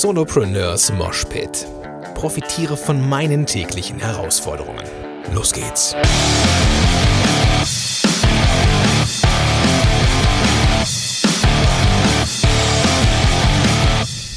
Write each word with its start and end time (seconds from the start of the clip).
Solopreneurs 0.00 0.90
Moshpit. 0.94 1.68
Profitiere 2.14 2.78
von 2.78 3.06
meinen 3.10 3.44
täglichen 3.44 3.98
Herausforderungen. 3.98 4.82
Los 5.34 5.52
geht's. 5.52 5.94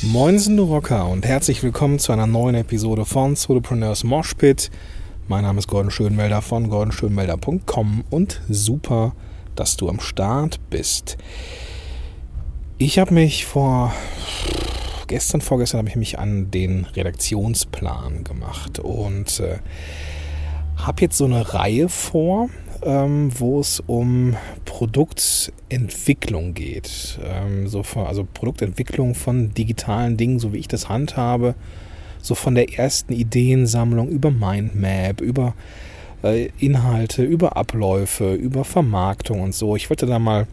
Moinsen, 0.01 0.57
du 0.57 0.65
Rocker, 0.65 1.07
und 1.07 1.25
herzlich 1.25 1.63
willkommen 1.63 1.99
zu 1.99 2.11
einer 2.11 2.27
neuen 2.27 2.55
Episode 2.55 3.05
von 3.05 3.37
Solopreneurs 3.37 4.03
Moshpit. 4.03 4.69
Mein 5.29 5.43
Name 5.43 5.59
ist 5.59 5.69
Gordon 5.69 5.89
Schönmelder 5.89 6.41
von 6.41 6.69
gordonschönmelder.com 6.69 8.03
und 8.09 8.41
super, 8.49 9.13
dass 9.55 9.77
du 9.77 9.87
am 9.87 10.01
Start 10.01 10.59
bist. 10.69 11.15
Ich 12.77 12.99
habe 12.99 13.13
mich 13.13 13.45
vor 13.45 13.93
gestern, 15.07 15.41
vorgestern 15.41 15.79
habe 15.79 15.89
ich 15.89 15.95
mich 15.95 16.19
an 16.19 16.51
den 16.51 16.85
Redaktionsplan 16.85 18.23
gemacht 18.23 18.79
und 18.79 19.39
äh, 19.39 19.57
habe 20.77 21.01
jetzt 21.01 21.17
so 21.17 21.25
eine 21.25 21.53
Reihe 21.53 21.89
vor, 21.89 22.49
ähm, 22.83 23.31
wo 23.37 23.59
es 23.59 23.81
um 23.85 24.35
Produktentwicklung 24.65 26.53
geht. 26.53 27.19
Ähm, 27.23 27.67
so 27.67 27.83
von, 27.83 28.05
also 28.05 28.27
Produktentwicklung 28.31 29.15
von 29.15 29.53
digitalen 29.53 30.17
Dingen, 30.17 30.39
so 30.39 30.53
wie 30.53 30.57
ich 30.57 30.67
das 30.67 30.89
handhabe. 30.89 31.55
So 32.21 32.35
von 32.35 32.55
der 32.55 32.77
ersten 32.77 33.13
Ideensammlung 33.13 34.09
über 34.09 34.31
Mindmap, 34.31 35.21
über 35.21 35.53
äh, 36.23 36.49
Inhalte, 36.59 37.23
über 37.23 37.55
Abläufe, 37.55 38.33
über 38.33 38.65
Vermarktung 38.65 39.41
und 39.41 39.53
so. 39.53 39.75
Ich 39.75 39.89
wollte 39.89 40.05
da 40.05 40.19
mal 40.19 40.47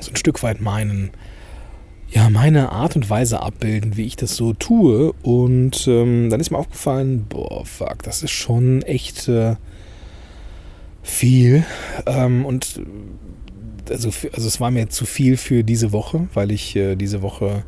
so 0.00 0.10
ein 0.10 0.16
Stück 0.16 0.42
weit 0.42 0.60
meinen 0.60 1.10
ja, 2.14 2.30
meine 2.30 2.70
Art 2.70 2.94
und 2.94 3.10
Weise 3.10 3.42
abbilden, 3.42 3.96
wie 3.96 4.04
ich 4.04 4.14
das 4.14 4.36
so 4.36 4.52
tue. 4.52 5.12
Und 5.22 5.88
ähm, 5.88 6.30
dann 6.30 6.38
ist 6.38 6.52
mir 6.52 6.58
aufgefallen, 6.58 7.26
boah, 7.28 7.66
fuck, 7.66 8.04
das 8.04 8.22
ist 8.22 8.30
schon 8.30 8.82
echt 8.82 9.26
äh, 9.26 9.56
viel. 11.02 11.64
Ähm, 12.06 12.46
und 12.46 12.80
also, 13.90 14.10
also 14.32 14.46
es 14.46 14.60
war 14.60 14.70
mir 14.70 14.88
zu 14.90 15.06
viel 15.06 15.36
für 15.36 15.64
diese 15.64 15.90
Woche, 15.90 16.28
weil 16.34 16.52
ich 16.52 16.76
äh, 16.76 16.94
diese 16.94 17.20
Woche 17.20 17.64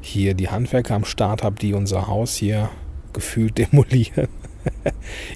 hier 0.00 0.32
die 0.32 0.48
Handwerker 0.48 0.94
am 0.94 1.04
Start 1.04 1.42
habe, 1.42 1.56
die 1.60 1.74
unser 1.74 2.06
Haus 2.06 2.36
hier 2.36 2.70
gefühlt 3.12 3.58
demolieren. 3.72 4.28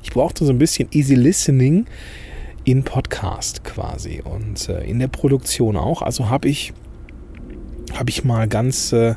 ich 0.02 0.10
brauchte 0.10 0.46
so 0.46 0.52
ein 0.52 0.58
bisschen 0.58 0.88
Easy 0.90 1.14
Listening 1.14 1.84
in 2.64 2.82
Podcast 2.82 3.62
quasi 3.62 4.22
und 4.24 4.70
äh, 4.70 4.84
in 4.84 5.00
der 5.00 5.08
Produktion 5.08 5.76
auch. 5.76 6.00
Also 6.00 6.30
habe 6.30 6.48
ich 6.48 6.72
habe 7.94 8.10
ich 8.10 8.24
mal 8.24 8.48
ganz 8.48 8.92
äh, 8.92 9.14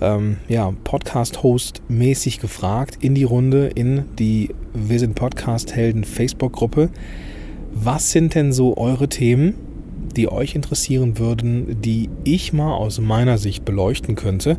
ähm, 0.00 0.36
ja, 0.48 0.72
Podcast-Host-mäßig 0.84 2.40
gefragt 2.40 2.98
in 3.00 3.14
die 3.14 3.24
Runde, 3.24 3.68
in 3.68 4.04
die 4.18 4.50
Wir 4.74 4.98
sind 4.98 5.14
Podcast-Helden 5.14 6.04
Facebook-Gruppe. 6.04 6.90
Was 7.72 8.10
sind 8.10 8.34
denn 8.34 8.52
so 8.52 8.76
eure 8.76 9.08
Themen, 9.08 9.54
die 10.16 10.30
euch 10.30 10.54
interessieren 10.54 11.18
würden, 11.18 11.80
die 11.80 12.08
ich 12.24 12.52
mal 12.52 12.74
aus 12.74 13.00
meiner 13.00 13.38
Sicht 13.38 13.64
beleuchten 13.64 14.14
könnte? 14.14 14.58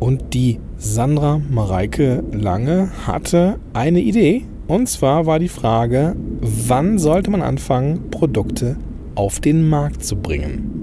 Und 0.00 0.34
die 0.34 0.58
Sandra 0.76 1.40
Mareike 1.50 2.24
Lange 2.32 2.90
hatte 3.06 3.58
eine 3.72 4.00
Idee. 4.00 4.44
Und 4.66 4.88
zwar 4.88 5.26
war 5.26 5.38
die 5.38 5.48
Frage, 5.48 6.16
wann 6.40 6.98
sollte 6.98 7.30
man 7.30 7.42
anfangen, 7.42 8.10
Produkte 8.10 8.76
auf 9.14 9.40
den 9.40 9.68
Markt 9.68 10.04
zu 10.04 10.16
bringen? 10.16 10.80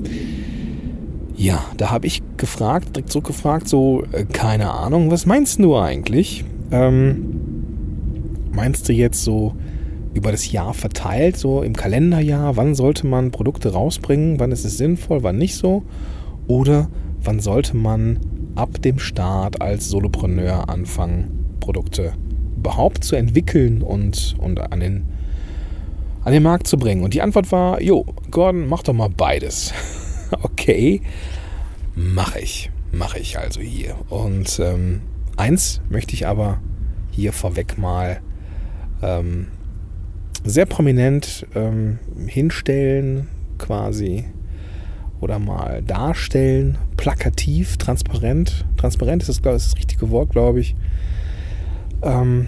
Ja, 1.41 1.65
da 1.75 1.89
habe 1.89 2.05
ich 2.05 2.21
gefragt, 2.37 2.95
direkt 2.95 3.11
zurückgefragt, 3.11 3.67
so, 3.67 4.03
äh, 4.11 4.25
keine 4.25 4.69
Ahnung, 4.69 5.09
was 5.09 5.25
meinst 5.25 5.57
du 5.57 5.75
eigentlich? 5.75 6.45
Ähm, 6.69 8.45
meinst 8.51 8.87
du 8.87 8.93
jetzt 8.93 9.23
so 9.23 9.55
über 10.13 10.29
das 10.29 10.51
Jahr 10.51 10.75
verteilt, 10.75 11.37
so 11.37 11.63
im 11.63 11.75
Kalenderjahr, 11.75 12.57
wann 12.57 12.75
sollte 12.75 13.07
man 13.07 13.31
Produkte 13.31 13.73
rausbringen, 13.73 14.39
wann 14.39 14.51
ist 14.51 14.65
es 14.65 14.77
sinnvoll, 14.77 15.23
wann 15.23 15.39
nicht 15.39 15.55
so? 15.55 15.81
Oder 16.45 16.89
wann 17.23 17.39
sollte 17.39 17.75
man 17.75 18.19
ab 18.53 18.79
dem 18.83 18.99
Start 18.99 19.63
als 19.63 19.89
Solopreneur 19.89 20.69
anfangen, 20.69 21.55
Produkte 21.59 22.13
überhaupt 22.55 23.03
zu 23.03 23.15
entwickeln 23.15 23.81
und, 23.81 24.35
und 24.37 24.59
an, 24.71 24.79
den, 24.79 25.05
an 26.23 26.33
den 26.33 26.43
Markt 26.43 26.67
zu 26.67 26.77
bringen? 26.77 27.03
Und 27.03 27.15
die 27.15 27.23
Antwort 27.23 27.51
war, 27.51 27.81
jo, 27.81 28.05
Gordon, 28.29 28.67
mach 28.67 28.83
doch 28.83 28.93
mal 28.93 29.09
beides. 29.09 29.73
okay, 30.71 31.01
mache 31.95 32.39
ich. 32.39 32.71
Mache 32.91 33.19
ich 33.19 33.37
also 33.37 33.61
hier. 33.61 33.95
Und 34.09 34.59
ähm, 34.59 35.01
eins 35.37 35.81
möchte 35.89 36.13
ich 36.13 36.27
aber 36.27 36.59
hier 37.11 37.33
vorweg 37.33 37.77
mal 37.77 38.19
ähm, 39.01 39.47
sehr 40.43 40.65
prominent 40.65 41.45
ähm, 41.55 41.99
hinstellen, 42.27 43.27
quasi, 43.57 44.25
oder 45.19 45.39
mal 45.39 45.81
darstellen, 45.83 46.77
plakativ, 46.97 47.77
transparent. 47.77 48.65
Transparent 48.77 49.21
ist 49.21 49.29
das, 49.29 49.37
ist 49.37 49.45
das 49.45 49.77
richtige 49.77 50.09
Wort, 50.09 50.31
glaube 50.31 50.61
ich. 50.61 50.75
Ähm, 52.01 52.47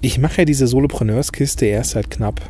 ich 0.00 0.18
mache 0.18 0.42
ja 0.42 0.44
diese 0.44 0.66
Solopreneurskiste 0.66 1.66
erst 1.66 1.92
seit 1.92 2.10
knapp 2.10 2.40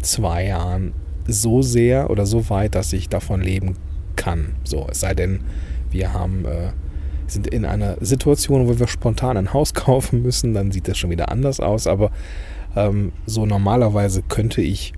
zwei 0.00 0.46
Jahren 0.46 0.92
so 1.26 1.60
sehr 1.60 2.08
oder 2.10 2.24
so 2.24 2.48
weit, 2.50 2.74
dass 2.74 2.92
ich 2.92 3.08
davon 3.08 3.42
leben 3.42 3.76
kann. 4.18 4.56
So, 4.64 4.86
es 4.90 5.00
sei 5.00 5.14
denn, 5.14 5.40
wir 5.90 6.12
haben, 6.12 6.44
äh, 6.44 6.72
sind 7.26 7.46
in 7.46 7.64
einer 7.64 7.96
Situation, 8.00 8.68
wo 8.68 8.78
wir 8.78 8.86
spontan 8.86 9.38
ein 9.38 9.54
Haus 9.54 9.72
kaufen 9.86 10.22
müssen, 10.22 10.52
dann 10.52 10.70
sieht 10.70 10.88
das 10.88 10.98
schon 10.98 11.08
wieder 11.08 11.30
anders 11.30 11.60
aus. 11.60 11.86
Aber 11.86 12.10
ähm, 12.76 13.12
so 13.24 13.46
normalerweise 13.46 14.22
könnte 14.22 14.60
ich 14.60 14.92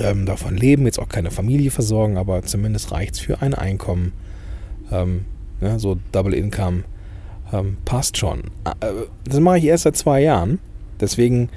ähm, 0.00 0.26
davon 0.26 0.56
leben, 0.56 0.86
jetzt 0.86 0.98
auch 0.98 1.08
keine 1.08 1.30
Familie 1.30 1.70
versorgen, 1.70 2.16
aber 2.16 2.42
zumindest 2.42 2.90
reicht 2.90 3.14
es 3.14 3.20
für 3.20 3.40
ein 3.42 3.54
Einkommen. 3.54 4.12
Ähm, 4.90 5.26
ja, 5.60 5.78
so 5.78 5.98
Double 6.10 6.34
Income 6.34 6.84
ähm, 7.52 7.76
passt 7.84 8.16
schon. 8.16 8.40
Äh, 8.64 8.92
das 9.24 9.40
mache 9.40 9.58
ich 9.58 9.64
erst 9.64 9.84
seit 9.84 9.96
zwei 9.96 10.22
Jahren. 10.22 10.58
Deswegen 11.00 11.50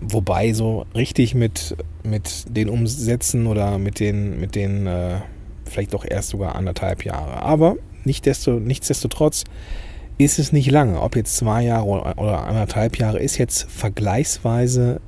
wobei 0.00 0.52
so 0.52 0.86
richtig 0.94 1.34
mit, 1.34 1.76
mit 2.02 2.44
den 2.48 2.68
Umsätzen 2.68 3.46
oder 3.46 3.78
mit 3.78 4.00
den, 4.00 4.38
mit 4.40 4.54
den 4.54 4.86
äh, 4.86 5.20
vielleicht 5.64 5.94
doch 5.94 6.04
erst 6.04 6.30
sogar 6.30 6.54
anderthalb 6.54 7.04
Jahre. 7.04 7.42
Aber 7.42 7.76
nicht 8.04 8.26
desto, 8.26 8.52
nichtsdestotrotz 8.52 9.44
ist 10.18 10.38
es 10.38 10.52
nicht 10.52 10.70
lange. 10.70 11.00
Ob 11.00 11.16
jetzt 11.16 11.36
zwei 11.36 11.64
Jahre 11.64 11.86
oder 11.86 12.46
anderthalb 12.46 12.98
Jahre 12.98 13.18
ist 13.18 13.38
jetzt 13.38 13.70
vergleichsweise 13.70 15.00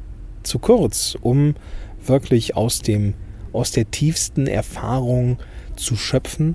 zu 0.43 0.59
kurz, 0.59 1.17
um 1.21 1.55
wirklich 2.05 2.57
aus 2.57 2.81
dem 2.81 3.15
aus 3.53 3.71
der 3.71 3.91
tiefsten 3.91 4.47
Erfahrung 4.47 5.39
zu 5.75 5.97
schöpfen 5.97 6.55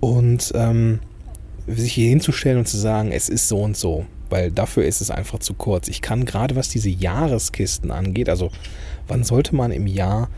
und 0.00 0.52
ähm, 0.54 1.00
sich 1.66 1.94
hier 1.94 2.10
hinzustellen 2.10 2.58
und 2.58 2.68
zu 2.68 2.76
sagen, 2.76 3.12
es 3.12 3.28
ist 3.28 3.48
so 3.48 3.60
und 3.62 3.76
so 3.76 4.06
weil 4.30 4.50
dafür 4.50 4.84
ist 4.84 5.00
es 5.00 5.10
einfach 5.10 5.38
zu 5.38 5.54
kurz. 5.54 5.88
Ich 5.88 6.02
kann 6.02 6.24
gerade 6.24 6.56
was 6.56 6.68
diese 6.68 6.90
Jahreskisten 6.90 7.90
angeht, 7.90 8.28
also 8.28 8.50
wann 9.06 9.24
sollte 9.24 9.54
man 9.54 9.70
im 9.72 9.86
Jahr 9.86 10.28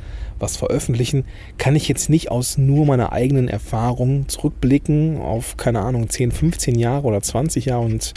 was 0.41 0.57
veröffentlichen, 0.57 1.25
kann 1.59 1.77
ich 1.77 1.87
jetzt 1.87 2.09
nicht 2.09 2.31
aus 2.31 2.59
nur 2.59 2.87
meiner 2.87 3.13
eigenen 3.13 3.49
Erfahrung 3.49 4.27
zurückblicken 4.29 5.19
auf, 5.19 5.57
keine 5.57 5.81
Ahnung, 5.81 6.09
10, 6.09 6.33
15 6.33 6.79
Jahre 6.79 7.07
oder 7.07 7.21
20 7.21 7.67
Jahre 7.67 7.85
und 7.85 8.15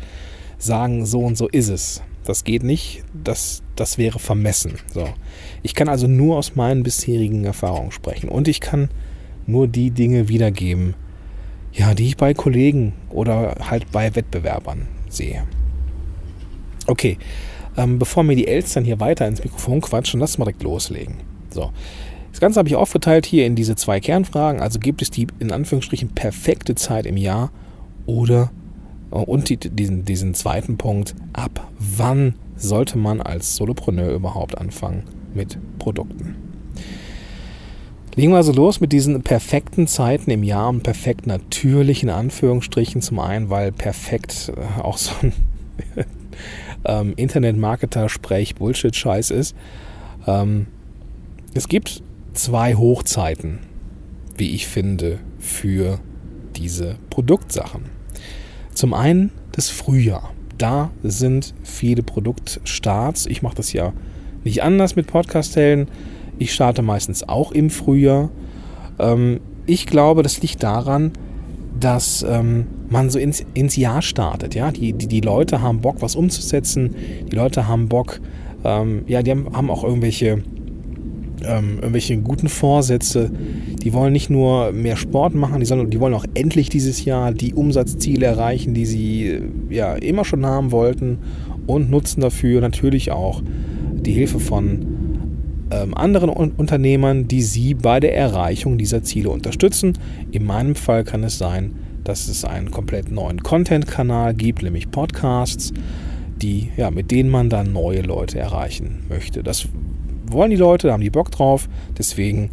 sagen, 0.58 1.06
so 1.06 1.20
und 1.20 1.38
so 1.38 1.48
ist 1.50 1.70
es. 1.70 2.02
Das 2.24 2.46
geht 2.46 2.64
nicht, 2.64 3.04
das, 3.14 3.62
das 3.76 3.98
wäre 3.98 4.20
vermessen. 4.20 4.76
So. 4.94 5.10
Ich 5.62 5.76
kann 5.76 5.90
also 5.90 6.08
nur 6.08 6.38
aus 6.38 6.56
meinen 6.56 6.84
bisherigen 6.84 7.44
Erfahrungen 7.44 7.92
sprechen 7.92 8.30
und 8.30 8.48
ich 8.48 8.62
kann 8.62 8.90
nur 9.46 9.68
die 9.68 9.92
Dinge 9.92 10.30
wiedergeben, 10.30 10.96
ja, 11.74 11.94
die 11.94 12.08
ich 12.08 12.18
bei 12.18 12.34
Kollegen 12.34 12.94
oder 13.10 13.56
halt 13.70 13.92
bei 13.92 14.16
Wettbewerbern 14.16 14.88
sehe. 15.10 15.44
Okay, 16.88 17.18
ähm, 17.78 18.00
bevor 18.00 18.24
mir 18.24 18.36
die 18.36 18.48
Elstern 18.48 18.84
hier 18.84 19.00
weiter 19.00 19.28
ins 19.28 19.44
Mikrofon 19.44 19.82
quatschen, 19.82 20.20
lass 20.20 20.38
mal 20.38 20.46
direkt 20.46 20.64
loslegen. 20.64 21.16
So. 21.50 21.72
Das 22.32 22.40
Ganze 22.40 22.60
habe 22.60 22.68
ich 22.68 22.76
aufgeteilt 22.76 23.26
hier 23.26 23.46
in 23.46 23.56
diese 23.56 23.76
zwei 23.76 24.00
Kernfragen. 24.00 24.60
Also 24.60 24.80
gibt 24.80 25.02
es 25.02 25.12
die 25.12 25.28
in 25.40 25.52
Anführungsstrichen 25.52 26.10
perfekte 26.10 26.76
Zeit 26.76 27.06
im 27.06 27.18
Jahr 27.18 27.52
oder 28.06 28.52
äh, 29.12 29.16
und 29.16 29.50
die, 29.50 29.58
diesen, 29.58 30.06
diesen 30.06 30.34
zweiten 30.34 30.78
Punkt, 30.78 31.16
ab 31.34 31.70
wann 31.80 32.36
sollte 32.56 32.98
man 32.98 33.22
als 33.22 33.56
Solopreneur 33.56 34.14
überhaupt 34.14 34.58
anfangen 34.58 35.04
mit 35.34 35.58
Produkten? 35.80 36.36
Legen 38.16 38.32
wir 38.32 38.38
also 38.38 38.52
los 38.52 38.80
mit 38.80 38.92
diesen 38.92 39.24
perfekten 39.24 39.88
Zeiten 39.88 40.30
im 40.30 40.44
Jahr 40.44 40.70
und 40.70 40.84
perfekt 40.84 41.26
natürlich 41.26 42.04
in 42.04 42.12
Anführungsstrichen. 42.12 43.02
Zum 43.02 43.20
einen, 43.20 43.50
weil 43.50 43.72
perfekt 43.72 44.52
äh, 44.56 44.82
auch 44.82 44.98
so 44.98 45.12
ein 45.22 45.34
ähm, 46.86 47.14
Internet-Marketer-Sprech 47.16 48.56
Bullshit-Scheiß 48.56 49.32
ist. 49.32 49.56
Ähm, 50.28 50.68
es 51.54 51.68
gibt 51.68 52.02
zwei 52.34 52.76
Hochzeiten, 52.76 53.60
wie 54.38 54.56
ich 54.56 54.68
finde, 54.68 55.20
für 55.40 56.00
diese 56.56 56.96
Produktsachen. 57.10 57.86
Zum 58.74 58.94
einen 58.94 59.32
das 59.52 59.70
Frühjahr. 59.70 60.34
Da 60.58 60.92
sind 61.04 61.54
viele 61.64 62.04
Produktstarts. 62.04 63.26
Ich 63.26 63.42
mache 63.42 63.56
das 63.56 63.74
ja 63.74 63.94
nicht 64.44 64.64
anders 64.64 64.96
mit 64.96 65.08
Podcast-Helden. 65.08 65.88
Ich 66.40 66.54
starte 66.54 66.82
meistens 66.82 67.28
auch 67.28 67.52
im 67.52 67.70
Frühjahr. 67.70 68.30
Ähm, 69.00 69.40
ich 69.66 69.86
glaube, 69.86 70.24
das 70.24 70.42
liegt 70.42 70.64
daran, 70.64 71.12
dass 71.84 72.26
ähm, 72.28 72.66
man 72.90 73.10
so 73.10 73.20
ins, 73.20 73.44
ins 73.54 73.76
Jahr 73.76 74.02
startet. 74.02 74.56
Ja? 74.56 74.72
Die, 74.72 74.94
die, 74.94 75.08
die 75.08 75.20
Leute 75.20 75.62
haben 75.62 75.82
Bock, 75.82 75.98
was 76.00 76.16
umzusetzen. 76.16 76.96
Die 77.30 77.36
Leute 77.36 77.68
haben 77.68 77.90
Bock, 77.90 78.22
ähm, 78.64 79.04
ja, 79.08 79.22
die 79.22 79.32
haben, 79.32 79.48
haben 79.54 79.70
auch 79.70 79.84
irgendwelche, 79.84 80.44
ähm, 81.44 81.76
irgendwelche 81.76 82.18
guten 82.18 82.48
Vorsätze. 82.48 83.32
Die 83.84 83.92
wollen 83.92 84.14
nicht 84.14 84.30
nur 84.30 84.72
mehr 84.72 84.96
Sport 84.96 85.36
machen, 85.36 85.60
die, 85.60 85.66
sondern 85.66 85.90
die 85.90 86.00
wollen 86.00 86.14
auch 86.14 86.26
endlich 86.36 86.70
dieses 86.70 87.04
Jahr 87.04 87.34
die 87.34 87.54
Umsatzziele 87.54 88.28
erreichen, 88.28 88.74
die 88.74 88.86
sie 88.86 89.42
ja 89.70 89.96
immer 89.96 90.24
schon 90.24 90.46
haben 90.46 90.72
wollten 90.72 91.18
und 91.68 91.90
nutzen 91.90 92.22
dafür 92.22 92.62
natürlich 92.62 93.12
auch 93.12 93.42
die 94.06 94.14
Hilfe 94.14 94.40
von 94.40 94.93
ähm, 95.74 95.96
anderen 95.96 96.30
Unternehmern, 96.30 97.28
die 97.28 97.42
sie 97.42 97.74
bei 97.74 98.00
der 98.00 98.16
Erreichung 98.16 98.78
dieser 98.78 99.04
Ziele 99.04 99.30
unterstützen. 99.30 99.98
In 100.32 100.46
meinem 100.46 100.76
Fall 100.76 101.04
kann 101.04 101.24
es 101.24 101.38
sein, 101.38 101.76
dass 102.04 102.28
es 102.28 102.46
einen 102.46 102.72
komplett 102.72 103.12
neuen 103.12 103.42
Content-Kanal 103.42 104.34
gibt, 104.34 104.62
nämlich 104.62 104.92
Podcasts, 104.92 105.74
die, 106.42 106.70
ja, 106.78 106.92
mit 106.92 107.12
denen 107.12 107.30
man 107.30 107.50
dann 107.50 107.72
neue 107.72 108.02
Leute 108.02 108.40
erreichen 108.40 109.04
möchte. 109.10 109.42
Das 109.42 109.68
wollen 110.26 110.52
die 110.52 110.58
Leute, 110.58 110.88
da 110.88 110.94
haben 110.94 111.02
die 111.02 111.10
Bock 111.10 111.32
drauf. 111.32 111.70
Deswegen 111.98 112.52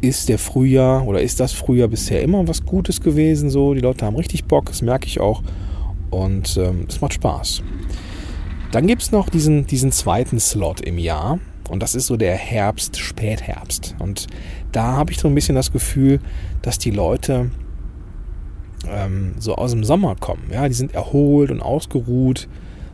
ist 0.00 0.28
der 0.28 0.38
Frühjahr 0.38 1.06
oder 1.06 1.20
ist 1.20 1.40
das 1.40 1.52
Frühjahr 1.52 1.88
bisher 1.88 2.22
immer 2.22 2.46
was 2.46 2.64
Gutes 2.64 3.00
gewesen. 3.00 3.50
So, 3.50 3.74
die 3.74 3.80
Leute 3.80 4.06
haben 4.06 4.16
richtig 4.16 4.44
Bock, 4.44 4.66
das 4.66 4.82
merke 4.82 5.06
ich 5.06 5.20
auch. 5.20 5.42
Und 6.10 6.56
ähm, 6.56 6.86
es 6.88 7.00
macht 7.00 7.14
Spaß. 7.14 7.62
Dann 8.70 8.86
gibt 8.86 9.02
es 9.02 9.12
noch 9.12 9.28
diesen, 9.28 9.66
diesen 9.66 9.92
zweiten 9.92 10.38
Slot 10.38 10.80
im 10.80 10.98
Jahr. 10.98 11.38
Und 11.68 11.82
das 11.82 11.94
ist 11.94 12.06
so 12.06 12.16
der 12.16 12.36
Herbst, 12.36 12.98
Spätherbst. 12.98 13.94
Und 13.98 14.26
da 14.72 14.92
habe 14.92 15.12
ich 15.12 15.18
so 15.18 15.28
ein 15.28 15.34
bisschen 15.34 15.54
das 15.54 15.72
Gefühl, 15.72 16.20
dass 16.62 16.78
die 16.78 16.90
Leute 16.90 17.50
ähm, 18.88 19.34
so 19.38 19.56
aus 19.56 19.70
dem 19.70 19.84
Sommer 19.84 20.14
kommen. 20.16 20.50
Ja, 20.52 20.68
die 20.68 20.74
sind 20.74 20.94
erholt 20.94 21.50
und 21.50 21.60
ausgeruht. 21.60 22.48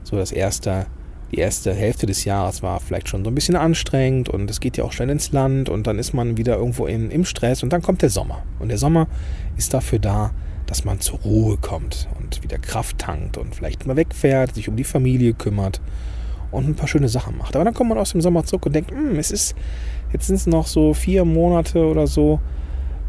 So 0.04 0.16
das 0.16 0.32
erste, 0.32 0.86
die 1.32 1.38
erste 1.38 1.74
Hälfte 1.74 2.06
des 2.06 2.24
Jahres 2.24 2.62
war 2.62 2.80
vielleicht 2.80 3.08
schon 3.08 3.24
so 3.24 3.30
ein 3.30 3.34
bisschen 3.34 3.56
anstrengend 3.56 4.28
und 4.28 4.50
es 4.50 4.60
geht 4.60 4.76
ja 4.76 4.84
auch 4.84 4.92
schnell 4.92 5.10
ins 5.10 5.32
Land 5.32 5.68
und 5.68 5.86
dann 5.86 5.98
ist 5.98 6.12
man 6.12 6.36
wieder 6.36 6.56
irgendwo 6.56 6.86
in, 6.86 7.10
im 7.10 7.24
Stress 7.24 7.62
und 7.62 7.72
dann 7.72 7.82
kommt 7.82 8.02
der 8.02 8.10
Sommer. 8.10 8.42
Und 8.58 8.68
der 8.68 8.78
Sommer 8.78 9.08
ist 9.56 9.74
dafür 9.74 9.98
da, 9.98 10.32
dass 10.66 10.84
man 10.84 11.00
zur 11.00 11.18
Ruhe 11.20 11.56
kommt 11.56 12.08
und 12.18 12.42
wieder 12.42 12.58
Kraft 12.58 12.98
tankt 12.98 13.36
und 13.36 13.54
vielleicht 13.54 13.86
mal 13.86 13.96
wegfährt, 13.96 14.54
sich 14.54 14.68
um 14.68 14.76
die 14.76 14.84
Familie 14.84 15.34
kümmert 15.34 15.80
und 16.50 16.68
ein 16.68 16.74
paar 16.74 16.88
schöne 16.88 17.08
Sachen 17.08 17.36
macht. 17.38 17.54
Aber 17.54 17.64
dann 17.64 17.74
kommt 17.74 17.90
man 17.90 17.98
aus 17.98 18.12
dem 18.12 18.20
Sommer 18.20 18.44
zurück 18.44 18.66
und 18.66 18.74
denkt, 18.74 18.90
hm, 18.90 19.18
es 19.18 19.30
ist, 19.30 19.54
jetzt 20.12 20.26
sind 20.26 20.36
es 20.36 20.46
noch 20.46 20.66
so 20.66 20.94
vier 20.94 21.24
Monate 21.24 21.86
oder 21.86 22.06
so 22.06 22.40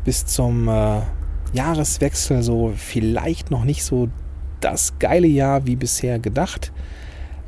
bis 0.04 0.26
zum 0.26 0.68
äh, 0.68 1.02
Jahreswechsel, 1.54 2.44
so 2.44 2.74
vielleicht 2.76 3.52
noch 3.52 3.64
nicht 3.64 3.84
so 3.84 4.10
das 4.60 4.98
geile 5.00 5.28
Jahr 5.28 5.66
wie 5.66 5.76
bisher 5.76 6.20
gedacht. 6.20 6.72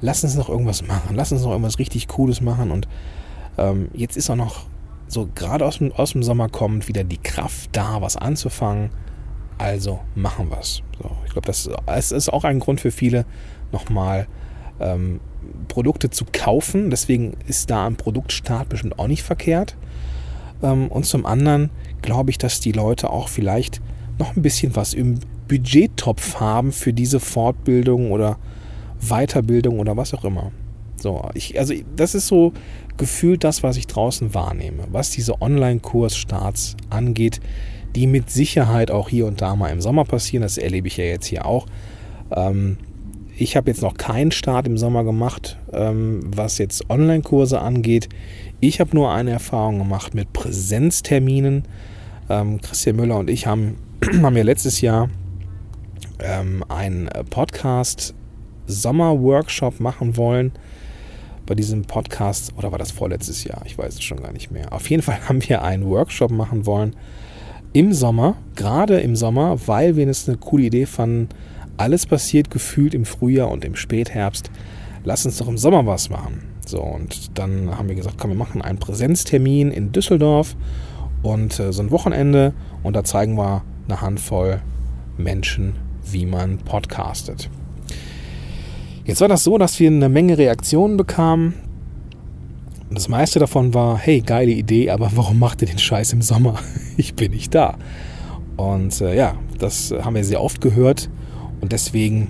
Lass 0.02 0.24
uns 0.24 0.36
noch 0.36 0.50
irgendwas 0.50 0.86
machen, 0.86 1.16
lass 1.16 1.32
uns 1.32 1.44
noch 1.44 1.52
irgendwas 1.52 1.80
richtig 1.80 2.08
Cooles 2.08 2.42
machen 2.42 2.72
und 2.72 2.88
ähm, 3.58 3.90
jetzt 3.94 4.18
ist 4.18 4.30
auch 4.30 4.36
noch 4.36 4.66
so 5.08 5.30
gerade 5.34 5.66
aus 5.66 5.78
dem, 5.78 5.92
aus 5.94 6.12
dem 6.12 6.24
Sommer 6.24 6.50
kommt 6.50 6.88
wieder 6.88 7.04
die 7.04 7.18
Kraft 7.18 7.70
da, 7.74 8.02
was 8.02 8.18
anzufangen. 8.18 8.90
Also 9.58 10.00
machen 10.16 10.50
wir 10.50 10.60
es. 10.60 10.82
So, 11.02 11.12
ich 11.26 11.32
glaube, 11.32 11.46
das, 11.46 11.70
das 11.86 12.12
ist 12.12 12.34
auch 12.34 12.44
ein 12.44 12.60
Grund 12.60 12.82
für 12.82 12.92
viele, 12.92 13.26
nochmal 13.72 14.28
ähm, 14.80 15.20
Produkte 15.68 16.10
zu 16.10 16.26
kaufen. 16.32 16.90
Deswegen 16.90 17.38
ist 17.48 17.70
da 17.70 17.86
ein 17.86 17.96
Produktstart 17.96 18.70
bestimmt 18.70 19.00
auch 19.00 19.08
nicht 19.08 19.24
verkehrt. 19.24 19.76
Ähm, 20.62 20.88
und 20.88 21.06
zum 21.06 21.26
anderen 21.26 21.70
glaube 22.02 22.32
ich, 22.32 22.38
dass 22.38 22.60
die 22.60 22.72
Leute 22.72 23.10
auch 23.10 23.28
vielleicht 23.28 23.82
noch 24.20 24.36
ein 24.36 24.42
bisschen 24.42 24.76
was 24.76 24.94
im 24.94 25.20
Budgettopf 25.48 26.40
haben 26.40 26.72
für 26.72 26.94
diese 26.94 27.20
Fortbildung 27.20 28.12
oder 28.12 28.38
Weiterbildung 29.02 29.80
oder 29.80 29.98
was 29.98 30.14
auch 30.14 30.24
immer. 30.24 30.52
So, 30.96 31.30
ich, 31.34 31.60
also 31.60 31.74
das 31.96 32.16
ist 32.16 32.28
so 32.28 32.54
gefühlt 32.98 33.44
das, 33.44 33.64
was 33.64 33.78
ich 33.78 33.88
draußen 33.88 34.34
wahrnehme, 34.34 34.84
was 34.92 35.10
diese 35.10 35.42
Online-Kursstarts 35.42 36.78
angeht, 36.90 37.42
die 37.96 38.08
mit 38.08 38.30
Sicherheit 38.30 38.92
auch 38.92 39.10
hier 39.10 39.26
und 39.26 39.42
da 39.42 39.56
mal 39.56 39.70
im 39.70 39.82
Sommer 39.82 40.06
passieren. 40.06 40.44
Das 40.44 40.58
erlebe 40.58 40.88
ich 40.88 40.98
ja 40.98 41.04
jetzt 41.04 41.26
hier 41.26 41.46
auch. 41.46 41.66
Ähm, 42.32 42.78
ich 43.36 43.56
habe 43.56 43.70
jetzt 43.70 43.82
noch 43.82 43.96
keinen 43.96 44.32
Start 44.32 44.68
im 44.68 44.78
Sommer 44.78 45.04
gemacht, 45.04 45.58
ähm, 45.72 46.22
was 46.26 46.58
jetzt 46.58 46.90
Online-Kurse 46.90 47.60
angeht. 47.60 48.10
Ich 48.60 48.80
habe 48.80 48.96
nur 48.96 49.12
eine 49.12 49.32
Erfahrung 49.32 49.80
gemacht 49.80 50.14
mit 50.14 50.34
Präsenzterminen. 50.34 51.64
Ähm, 52.30 52.62
Christian 52.62 52.96
Müller 52.96 53.18
und 53.18 53.30
ich 53.30 53.48
haben, 53.48 53.78
haben 54.22 54.38
ja 54.38 54.44
letztes 54.44 54.82
Jahr 54.82 55.10
ähm, 56.20 56.64
einen 56.70 57.10
Podcast 57.30 58.14
Sommer-Workshop 58.68 59.80
machen 59.80 60.16
wollen. 60.16 60.52
Bei 61.46 61.56
diesem 61.56 61.84
Podcast, 61.84 62.54
oder 62.58 62.72
war 62.72 62.80
das 62.80 62.92
vorletztes 62.92 63.44
Jahr? 63.44 63.64
Ich 63.66 63.78
weiß 63.78 63.96
es 63.96 64.04
schon 64.04 64.22
gar 64.22 64.32
nicht 64.32 64.52
mehr. 64.52 64.72
Auf 64.72 64.90
jeden 64.90 65.04
Fall 65.04 65.28
haben 65.28 65.44
wir 65.48 65.62
einen 65.62 65.86
Workshop 65.88 66.32
machen 66.32 66.66
wollen 66.66 66.96
im 67.74 67.92
Sommer, 67.92 68.36
gerade 68.56 69.00
im 69.00 69.16
Sommer, 69.16 69.58
weil 69.66 69.96
wir 69.96 70.08
es 70.08 70.30
eine 70.30 70.38
coole 70.38 70.66
Idee 70.66 70.86
fanden, 70.86 71.30
alles 71.78 72.06
passiert 72.06 72.50
gefühlt 72.50 72.94
im 72.94 73.06
Frühjahr 73.06 73.50
und 73.52 73.66
im 73.66 73.76
Spätherbst. 73.76 74.52
Lass 75.04 75.26
uns 75.26 75.38
doch 75.38 75.48
im 75.48 75.58
Sommer 75.58 75.86
was 75.86 76.10
machen. 76.10 76.44
So, 76.66 76.82
und 76.82 77.38
dann 77.38 77.78
haben 77.78 77.90
wir 77.90 77.96
gesagt, 77.96 78.18
komm, 78.18 78.32
wir 78.32 78.38
machen 78.38 78.62
einen 78.62 78.80
Präsenztermin 78.80 79.72
in 79.72 79.92
Düsseldorf 79.92 80.56
und 81.22 81.60
äh, 81.60 81.74
so 81.74 81.82
ein 81.82 81.92
Wochenende 81.92 82.54
und 82.84 82.96
da 82.96 83.04
zeigen 83.04 83.36
wir 83.36 83.64
eine 83.88 84.02
Handvoll 84.02 84.62
Menschen, 85.18 85.76
wie 86.10 86.26
man 86.26 86.58
podcastet. 86.60 87.50
Jetzt 89.06 89.20
war 89.20 89.28
das 89.28 89.44
so, 89.44 89.58
dass 89.58 89.80
wir 89.80 89.90
eine 89.90 90.08
Menge 90.08 90.38
Reaktionen 90.38 90.96
bekamen. 90.96 91.56
Und 92.90 92.98
das 92.98 93.10
meiste 93.10 93.40
davon 93.40 93.74
war, 93.74 93.98
hey, 93.98 94.22
geile 94.22 94.52
Idee, 94.52 94.92
aber 94.92 95.12
warum 95.16 95.40
macht 95.40 95.62
ihr 95.62 95.68
den 95.68 95.80
Scheiß 95.80 96.14
im 96.14 96.22
Sommer? 96.22 96.60
Ich 96.96 97.16
bin 97.16 97.32
nicht 97.32 97.56
da. 97.56 97.76
Und 98.56 99.02
äh, 99.02 99.16
ja, 99.18 99.36
das 99.58 99.92
haben 100.04 100.14
wir 100.14 100.24
sehr 100.24 100.44
oft 100.44 100.62
gehört. 100.62 101.10
Und 101.64 101.72
deswegen 101.72 102.28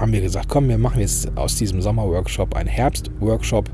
haben 0.00 0.10
wir 0.10 0.22
gesagt, 0.22 0.48
komm, 0.48 0.70
wir 0.70 0.78
machen 0.78 1.02
jetzt 1.02 1.36
aus 1.36 1.56
diesem 1.56 1.82
Sommerworkshop 1.82 2.54
einen 2.54 2.70
Herbstworkshop. 2.70 3.68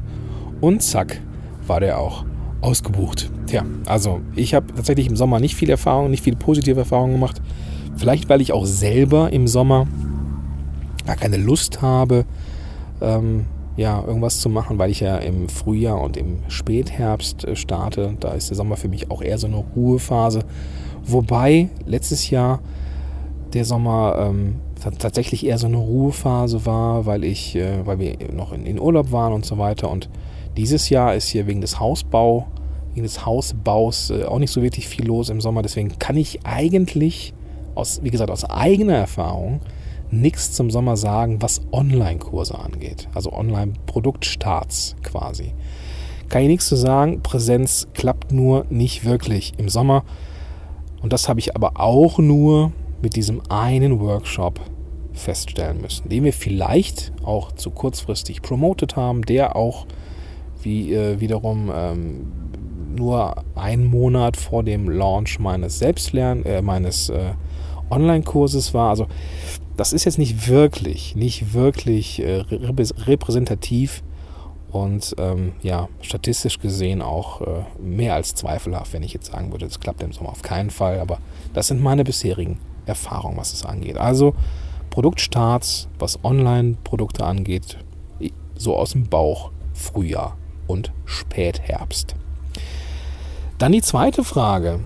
Und 0.61 0.83
zack, 0.83 1.21
war 1.69 1.78
der 1.78 2.00
auch 2.00 2.25
ausgebucht. 2.61 3.31
Tja, 3.47 3.64
also 3.87 4.21
ich 4.35 4.55
habe 4.55 4.75
tatsächlich 4.75 5.07
im 5.07 5.14
Sommer 5.14 5.38
nicht 5.38 5.55
viel 5.55 5.71
Erfahrung, 5.71 6.11
nicht 6.11 6.25
viele 6.25 6.35
positive 6.35 6.81
Erfahrungen 6.81 7.12
gemacht. 7.12 7.40
Vielleicht, 7.95 8.28
weil 8.28 8.40
ich 8.40 8.52
auch 8.52 8.66
selber 8.66 9.33
im 9.33 9.47
Sommer 9.47 9.87
gar 11.07 11.14
keine 11.14 11.37
Lust 11.37 11.81
habe, 11.81 12.25
ähm, 13.00 13.45
ja, 13.76 14.02
irgendwas 14.05 14.40
zu 14.40 14.49
machen, 14.49 14.76
weil 14.76 14.90
ich 14.90 14.99
ja 14.99 15.19
im 15.19 15.49
Frühjahr 15.49 16.00
und 16.00 16.16
im 16.16 16.38
Spätherbst 16.49 17.45
äh, 17.45 17.55
starte. 17.55 18.16
Da 18.19 18.33
ist 18.33 18.50
der 18.50 18.57
Sommer 18.57 18.76
für 18.76 18.88
mich 18.88 19.09
auch 19.09 19.23
eher 19.23 19.38
so 19.38 19.47
eine 19.47 19.62
Ruhephase. 19.76 20.40
Wobei 21.05 21.69
letztes 21.87 22.28
Jahr 22.28 22.59
der 23.54 23.64
Sommer 23.64 24.16
ähm, 24.18 24.56
tatsächlich 24.99 25.47
eher 25.47 25.59
so 25.59 25.66
eine 25.66 25.76
Ruhephase 25.76 26.64
war, 26.66 27.06
weil 27.06 27.25
ich, 27.25 27.54
äh, 27.56 27.87
weil 27.87 27.99
wir 27.99 28.16
noch 28.32 28.52
in, 28.52 28.66
in, 28.66 28.80
Urlaub 28.80 29.12
waren 29.12 29.32
und 29.32 29.44
so 29.44 29.59
weiter. 29.59 29.90
Und 29.90 30.09
dieses 30.56 30.88
Jahr 30.88 31.14
ist 31.14 31.28
hier 31.28 31.47
wegen 31.47 31.61
des 31.61 31.78
Hausbau, 31.78 32.47
wegen 32.92 33.02
des 33.04 33.25
Hausbaus 33.26 34.11
äh, 34.11 34.25
auch 34.25 34.38
nicht 34.38 34.50
so 34.50 34.62
wirklich 34.62 34.88
viel 34.88 35.06
los 35.06 35.28
im 35.28 35.40
Sommer. 35.40 35.62
Deswegen 35.62 35.99
kann 35.99 36.16
ich 36.16 36.44
eigentlich 36.44 37.35
aus, 37.75 38.00
wie 38.02 38.11
gesagt, 38.11 38.30
aus 38.30 38.44
eigener 38.44 38.94
Erfahrung 38.94 39.61
nichts 40.11 40.52
zum 40.52 40.71
Sommer 40.71 40.97
sagen, 40.97 41.40
was 41.40 41.62
Online-Kurse 41.73 42.59
angeht. 42.59 43.09
Also 43.14 43.32
Online-Produktstarts 43.32 44.97
quasi. 45.02 45.54
Kann 46.28 46.42
ich 46.42 46.49
nichts 46.49 46.68
zu 46.68 46.76
sagen. 46.76 47.23
Präsenz 47.23 47.88
klappt 47.94 48.32
nur 48.32 48.66
nicht 48.68 49.04
wirklich 49.04 49.54
im 49.59 49.68
Sommer. 49.68 50.04
Und 51.02 51.12
das 51.12 51.28
habe 51.28 51.40
ich 51.40 51.56
aber 51.56 51.80
auch 51.80 52.18
nur 52.18 52.73
mit 53.02 53.16
diesem 53.16 53.42
einen 53.50 54.00
Workshop 54.00 54.61
feststellen 55.12 55.80
müssen, 55.80 56.09
den 56.09 56.25
wir 56.25 56.32
vielleicht 56.32 57.12
auch 57.23 57.52
zu 57.52 57.71
kurzfristig 57.71 58.40
promotet 58.40 58.97
haben, 58.97 59.23
der 59.23 59.56
auch 59.56 59.87
wie 60.62 60.94
äh, 60.94 61.21
wiederum 61.21 61.71
ähm, 61.75 62.32
nur 62.97 63.44
einen 63.54 63.87
Monat 63.87 64.37
vor 64.37 64.62
dem 64.62 64.88
Launch 64.88 65.38
meines 65.38 65.78
Selbstlern, 65.78 66.44
äh, 66.44 66.62
meines 66.62 67.09
äh, 67.09 67.32
Online-Kurses 67.90 68.73
war. 68.73 68.90
Also 68.90 69.06
das 69.76 69.92
ist 69.92 70.04
jetzt 70.04 70.18
nicht 70.18 70.49
wirklich, 70.49 71.16
nicht 71.16 71.52
wirklich 71.54 72.23
äh, 72.23 72.44
repräsentativ 72.50 74.02
Und 74.73 75.14
ähm, 75.18 75.52
ja, 75.62 75.88
statistisch 76.00 76.59
gesehen 76.59 77.02
auch 77.02 77.42
äh, 77.42 77.64
mehr 77.78 78.14
als 78.14 78.35
zweifelhaft, 78.35 78.94
wenn 78.94 79.02
ich 79.02 79.12
jetzt 79.12 79.30
sagen 79.30 79.52
würde, 79.52 79.66
das 79.66 79.80
klappt 79.80 80.02
im 80.02 80.12
Sommer 80.12 80.30
auf 80.30 80.42
keinen 80.42 80.71
Fall. 80.71 80.99
Aber 80.99 81.18
das 81.52 81.68
sind 81.68 81.82
meine 81.82 82.04
bisherigen 82.04 82.59
Erfahrungen, 82.87 83.37
was 83.37 83.53
es 83.53 83.65
angeht. 83.65 83.97
Also 83.97 84.35
Produktstarts, 84.91 85.89
was 85.99 86.23
Online-Produkte 86.25 87.25
angeht, 87.25 87.79
so 88.57 88.77
aus 88.77 88.93
dem 88.93 89.05
Bauch 89.09 89.51
Frühjahr 89.73 90.37
und 90.67 90.93
Spätherbst. 91.05 92.15
Dann 93.59 93.73
die 93.73 93.83
zweite 93.83 94.25
Frage. 94.25 94.81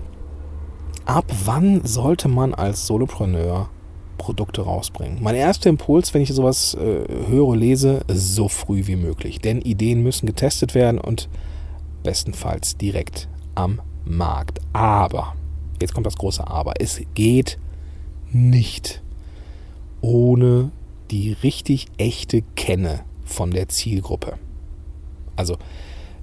Ab 1.05 1.25
wann 1.45 1.85
sollte 1.85 2.27
man 2.27 2.53
als 2.53 2.85
Solopreneur 2.87 3.69
Produkte 4.17 4.61
rausbringen. 4.61 5.19
Mein 5.21 5.35
erster 5.35 5.69
Impuls, 5.69 6.13
wenn 6.13 6.21
ich 6.21 6.33
sowas 6.33 6.73
äh, 6.75 7.27
höre, 7.27 7.55
lese, 7.55 8.01
so 8.07 8.47
früh 8.49 8.87
wie 8.87 8.95
möglich. 8.95 9.39
Denn 9.39 9.61
Ideen 9.61 10.03
müssen 10.03 10.25
getestet 10.25 10.75
werden 10.75 10.99
und 10.99 11.29
bestenfalls 12.03 12.77
direkt 12.77 13.29
am 13.55 13.81
Markt. 14.05 14.59
Aber, 14.73 15.35
jetzt 15.81 15.93
kommt 15.93 16.05
das 16.05 16.17
große 16.17 16.45
Aber, 16.45 16.73
es 16.79 17.01
geht 17.13 17.57
nicht 18.31 19.01
ohne 20.01 20.71
die 21.11 21.31
richtig 21.43 21.87
echte 21.97 22.43
Kenne 22.55 23.01
von 23.25 23.51
der 23.51 23.67
Zielgruppe. 23.69 24.37
Also, 25.35 25.57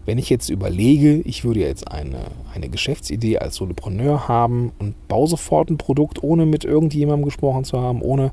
wenn 0.07 0.19
ich 0.19 0.29
jetzt 0.29 0.51
überlege, 0.51 1.21
ich 1.25 1.45
würde 1.45 1.61
jetzt 1.61 1.91
eine, 1.91 2.27
eine 2.55 2.69
Geschäftsidee 2.69 3.39
als 3.39 3.57
Solopreneur 3.57 4.29
haben 4.29 4.73
und 4.79 5.09
baue 5.09 5.29
sofort 5.29 5.71
ein 5.71 5.79
Produkt, 5.79 6.23
ohne 6.23 6.45
mit 6.45 6.65
irgendjemandem 6.65 7.25
gesprochen 7.25 7.65
zu 7.65 7.81
haben, 7.81 8.03
ohne 8.03 8.33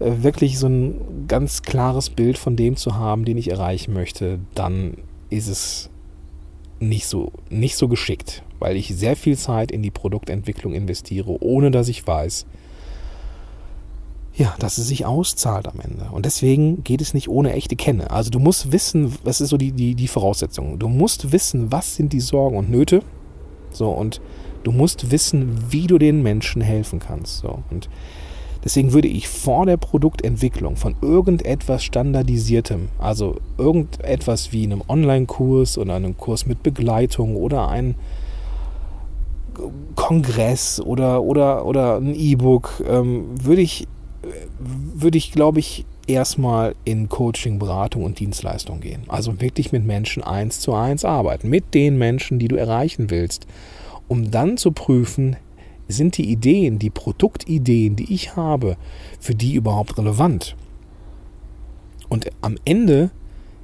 äh, 0.00 0.10
wirklich 0.22 0.58
so 0.58 0.66
ein 0.66 1.26
ganz 1.28 1.62
klares 1.62 2.10
Bild 2.10 2.38
von 2.38 2.56
dem 2.56 2.76
zu 2.76 2.96
haben, 2.96 3.24
den 3.24 3.38
ich 3.38 3.50
erreichen 3.50 3.94
möchte, 3.94 4.40
dann 4.54 4.94
ist 5.30 5.46
es 5.48 5.90
nicht 6.80 7.06
so, 7.06 7.30
nicht 7.50 7.76
so 7.76 7.86
geschickt, 7.86 8.42
weil 8.58 8.76
ich 8.76 8.88
sehr 8.88 9.14
viel 9.14 9.38
Zeit 9.38 9.70
in 9.70 9.82
die 9.82 9.92
Produktentwicklung 9.92 10.74
investiere, 10.74 11.40
ohne 11.40 11.70
dass 11.70 11.88
ich 11.88 12.04
weiß, 12.04 12.46
ja, 14.36 14.54
dass 14.58 14.78
es 14.78 14.88
sich 14.88 15.06
auszahlt 15.06 15.68
am 15.68 15.78
Ende. 15.80 16.08
Und 16.10 16.26
deswegen 16.26 16.82
geht 16.82 17.00
es 17.00 17.14
nicht 17.14 17.28
ohne 17.28 17.52
echte 17.52 17.76
Kenne. 17.76 18.10
Also 18.10 18.30
du 18.30 18.40
musst 18.40 18.72
wissen, 18.72 19.14
was 19.22 19.40
ist 19.40 19.50
so 19.50 19.56
die, 19.56 19.70
die, 19.70 19.94
die 19.94 20.08
Voraussetzung. 20.08 20.78
Du 20.78 20.88
musst 20.88 21.30
wissen, 21.30 21.70
was 21.70 21.94
sind 21.94 22.12
die 22.12 22.20
Sorgen 22.20 22.56
und 22.56 22.68
Nöte. 22.68 23.02
So, 23.70 23.90
und 23.90 24.20
du 24.64 24.72
musst 24.72 25.12
wissen, 25.12 25.70
wie 25.70 25.86
du 25.86 25.98
den 25.98 26.22
Menschen 26.22 26.62
helfen 26.62 26.98
kannst. 26.98 27.38
So, 27.38 27.60
und 27.70 27.88
deswegen 28.64 28.92
würde 28.92 29.06
ich 29.06 29.28
vor 29.28 29.66
der 29.66 29.76
Produktentwicklung 29.76 30.74
von 30.74 30.96
irgendetwas 31.00 31.84
Standardisiertem, 31.84 32.88
also 32.98 33.36
irgendetwas 33.56 34.52
wie 34.52 34.64
einem 34.64 34.82
Online-Kurs 34.88 35.78
oder 35.78 35.94
einem 35.94 36.16
Kurs 36.16 36.46
mit 36.46 36.64
Begleitung 36.64 37.36
oder 37.36 37.68
ein 37.68 37.94
Kongress 39.94 40.80
oder, 40.80 41.22
oder, 41.22 41.64
oder 41.64 41.98
ein 41.98 42.16
E-Book, 42.16 42.82
ähm, 42.88 43.26
würde 43.40 43.62
ich 43.62 43.86
würde 44.58 45.18
ich, 45.18 45.32
glaube 45.32 45.60
ich, 45.60 45.84
erstmal 46.06 46.74
in 46.84 47.08
Coaching, 47.08 47.58
Beratung 47.58 48.04
und 48.04 48.18
Dienstleistung 48.18 48.80
gehen. 48.80 49.02
Also 49.08 49.40
wirklich 49.40 49.72
mit 49.72 49.84
Menschen 49.84 50.22
eins 50.22 50.60
zu 50.60 50.74
eins 50.74 51.04
arbeiten, 51.04 51.48
mit 51.48 51.74
den 51.74 51.98
Menschen, 51.98 52.38
die 52.38 52.48
du 52.48 52.56
erreichen 52.56 53.10
willst, 53.10 53.46
um 54.08 54.30
dann 54.30 54.56
zu 54.56 54.72
prüfen, 54.72 55.36
sind 55.88 56.16
die 56.16 56.30
Ideen, 56.30 56.78
die 56.78 56.90
Produktideen, 56.90 57.96
die 57.96 58.12
ich 58.12 58.36
habe, 58.36 58.76
für 59.20 59.34
die 59.34 59.54
überhaupt 59.54 59.98
relevant? 59.98 60.56
Und 62.08 62.30
am 62.42 62.56
Ende 62.64 63.10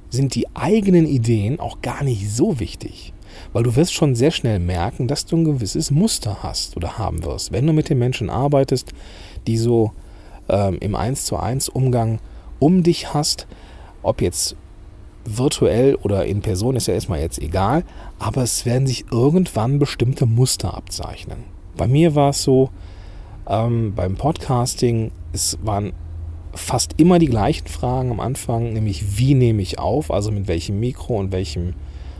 sind 0.09 0.35
die 0.35 0.47
eigenen 0.55 1.07
Ideen 1.07 1.59
auch 1.59 1.81
gar 1.81 2.03
nicht 2.03 2.29
so 2.29 2.59
wichtig, 2.59 3.13
weil 3.53 3.63
du 3.63 3.75
wirst 3.75 3.93
schon 3.93 4.13
sehr 4.13 4.31
schnell 4.31 4.59
merken, 4.59 5.07
dass 5.07 5.25
du 5.25 5.37
ein 5.37 5.45
gewisses 5.45 5.89
Muster 5.89 6.43
hast 6.43 6.75
oder 6.75 6.97
haben 6.97 7.23
wirst, 7.23 7.51
wenn 7.51 7.65
du 7.65 7.73
mit 7.73 7.89
den 7.89 7.97
Menschen 7.97 8.29
arbeitest, 8.29 8.93
die 9.47 9.57
so 9.57 9.91
ähm, 10.49 10.77
im 10.79 10.95
1 10.95 11.25
zu 11.25 11.37
1 11.37 11.69
Umgang 11.69 12.19
um 12.59 12.83
dich 12.83 13.13
hast, 13.13 13.47
ob 14.03 14.21
jetzt 14.21 14.55
virtuell 15.25 15.95
oder 15.95 16.25
in 16.25 16.41
Person 16.41 16.75
ist 16.75 16.87
ja 16.87 16.93
erstmal 16.93 17.19
jetzt 17.19 17.39
egal, 17.39 17.83
aber 18.19 18.43
es 18.43 18.65
werden 18.65 18.87
sich 18.87 19.05
irgendwann 19.11 19.79
bestimmte 19.79 20.25
Muster 20.25 20.75
abzeichnen. 20.75 21.43
Bei 21.77 21.87
mir 21.87 22.15
war 22.15 22.29
es 22.29 22.43
so, 22.43 22.69
ähm, 23.47 23.93
beim 23.95 24.15
Podcasting, 24.15 25.11
es 25.33 25.57
waren 25.63 25.93
fast 26.53 26.93
immer 26.97 27.19
die 27.19 27.27
gleichen 27.27 27.67
Fragen 27.67 28.11
am 28.11 28.19
Anfang, 28.19 28.73
nämlich 28.73 29.17
wie 29.17 29.35
nehme 29.35 29.61
ich 29.61 29.79
auf, 29.79 30.11
also 30.11 30.31
mit 30.31 30.47
welchem 30.47 30.79
Mikro 30.79 31.17
und 31.17 31.31
welchem 31.31 31.73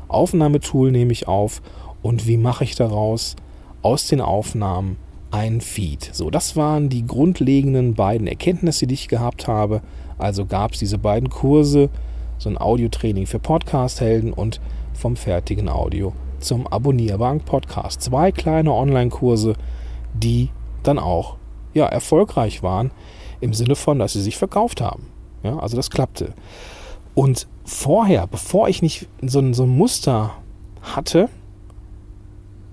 Aufnahmetool 0.08 0.92
nehme 0.92 1.12
ich 1.12 1.28
auf? 1.28 1.62
Und 2.02 2.28
wie 2.28 2.38
mache 2.38 2.64
ich 2.64 2.76
daraus 2.76 3.36
aus 3.82 4.08
den 4.08 4.22
Aufnahmen 4.22 4.98
ein 5.32 5.62
Feed. 5.62 6.10
So, 6.14 6.30
das 6.30 6.56
waren 6.56 6.90
die 6.90 7.06
grundlegenden 7.06 7.96
beiden 7.96 8.28
Erkenntnisse, 8.28 8.86
die 8.86 8.94
ich 8.94 9.08
gehabt 9.08 9.48
habe. 9.48 9.82
Also 10.18 10.46
gab 10.46 10.74
es 10.74 10.80
diese 10.80 10.98
beiden 10.98 11.30
Kurse, 11.30 11.90
so 12.38 12.50
ein 12.50 12.58
Audiotraining 12.58 13.26
für 13.26 13.40
Podcast-Helden 13.40 14.34
und 14.34 14.60
vom 14.94 15.16
fertigen 15.16 15.70
Audio 15.70 16.14
zum 16.40 16.68
abonnierbaren 16.68 17.40
Podcast. 17.40 18.02
Zwei 18.02 18.32
kleine 18.32 18.74
Online-Kurse, 18.74 19.56
die 20.14 20.50
dann 20.84 21.00
auch 21.00 21.38
ja, 21.74 21.86
erfolgreich 21.86 22.62
waren, 22.64 22.92
im 23.40 23.54
Sinne 23.54 23.76
von, 23.76 24.00
dass 24.00 24.14
sie 24.14 24.22
sich 24.22 24.38
verkauft 24.38 24.82
haben. 24.82 25.08
Ja, 25.44 25.58
also 25.58 25.76
das 25.76 25.90
klappte. 25.90 26.34
Und 27.16 27.48
vorher, 27.64 28.28
bevor 28.28 28.70
ich 28.70 28.82
nicht 28.82 29.08
so 29.22 29.40
ein, 29.40 29.54
so 29.54 29.64
ein 29.64 29.70
Muster 29.70 30.32
hatte, 30.82 31.30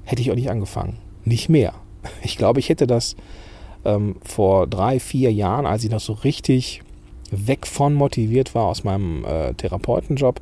hätte 0.05 0.23
ich 0.23 0.31
auch 0.31 0.37
nicht 0.37 0.51
angefangen. 0.51 0.99
Nicht 1.25 1.49
mehr. 1.49 1.75
Ich 2.23 2.37
glaube, 2.37 2.61
ich 2.61 2.69
hätte 2.69 2.87
das 2.87 3.17
ähm, 3.85 4.17
vor 4.25 4.67
drei, 4.67 5.01
vier 5.01 5.33
Jahren, 5.33 5.67
als 5.67 5.85
ich 5.85 5.91
noch 5.91 6.01
so 6.01 6.13
richtig 6.13 6.83
weg 7.31 7.67
von 7.67 7.95
motiviert 7.95 8.55
war 8.55 8.65
aus 8.65 8.85
meinem 8.85 9.25
äh, 9.25 9.55
Therapeutenjob, 9.55 10.41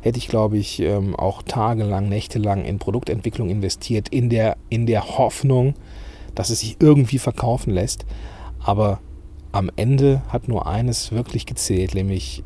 hätte 0.00 0.18
ich, 0.18 0.28
glaube 0.28 0.58
ich, 0.58 0.80
ähm, 0.80 1.16
auch 1.16 1.42
tagelang, 1.42 2.08
nächtelang 2.08 2.64
in 2.64 2.78
Produktentwicklung 2.78 3.50
investiert, 3.50 4.08
in 4.10 4.30
der, 4.30 4.56
in 4.68 4.86
der 4.86 5.18
Hoffnung, 5.18 5.74
dass 6.34 6.50
es 6.50 6.60
sich 6.60 6.76
irgendwie 6.80 7.18
verkaufen 7.18 7.72
lässt. 7.72 8.04
Aber 8.62 9.00
am 9.52 9.70
Ende 9.76 10.22
hat 10.28 10.48
nur 10.48 10.66
eines 10.66 11.10
wirklich 11.12 11.46
gezählt, 11.46 11.94
nämlich 11.94 12.42